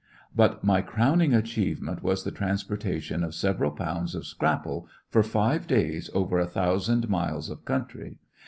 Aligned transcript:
But 0.35 0.63
my 0.63 0.81
crowning 0.81 1.31
achievement 1.31 2.01
was 2.01 2.23
the 2.23 2.31
transportation 2.31 3.23
of 3.23 3.35
several 3.35 3.69
pounds 3.69 4.15
of 4.15 4.25
"scrapple" 4.25 4.87
for 5.11 5.21
five 5.21 5.67
days 5.67 6.09
over 6.15 6.39
a 6.39 6.47
thousand 6.47 7.07
miles 7.07 7.51
of 7.51 7.65
country. 7.65 8.17